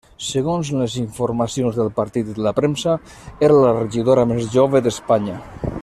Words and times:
Segons 0.27 0.69
les 0.77 0.93
informacions 1.01 1.77
del 1.81 1.91
partit 1.99 2.31
i 2.33 2.37
de 2.39 2.45
la 2.47 2.55
premsa, 2.61 2.97
era 3.49 3.61
la 3.67 3.75
regidora 3.79 4.25
més 4.33 4.49
jove 4.57 4.83
d'Espanya. 4.89 5.39